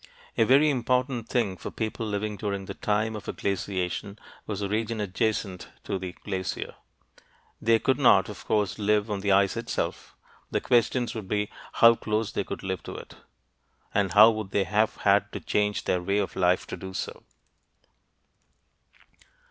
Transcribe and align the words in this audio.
A 0.35 0.45
very 0.45 0.71
important 0.71 1.29
thing 1.29 1.57
for 1.57 1.69
people 1.69 2.07
living 2.07 2.35
during 2.35 2.65
the 2.65 2.73
time 2.73 3.15
of 3.15 3.27
a 3.27 3.31
glaciation 3.33 4.17
was 4.47 4.59
the 4.61 4.67
region 4.67 4.99
adjacent 4.99 5.69
to 5.83 5.99
the 5.99 6.13
glacier. 6.25 6.73
They 7.61 7.77
could 7.77 7.99
not, 7.99 8.27
of 8.27 8.43
course, 8.45 8.79
live 8.79 9.11
on 9.11 9.19
the 9.19 9.31
ice 9.31 9.55
itself. 9.55 10.15
The 10.49 10.59
questions 10.59 11.13
would 11.13 11.27
be 11.27 11.51
how 11.73 11.93
close 11.93 12.31
could 12.31 12.45
they 12.61 12.67
live 12.67 12.81
to 12.81 12.95
it, 12.95 13.13
and 13.93 14.13
how 14.13 14.31
would 14.31 14.49
they 14.49 14.63
have 14.63 14.95
had 14.97 15.31
to 15.33 15.39
change 15.39 15.83
their 15.83 16.01
way 16.01 16.17
of 16.17 16.35
life 16.35 16.65
to 16.65 16.75
do 16.77 16.95
so. 16.95 17.21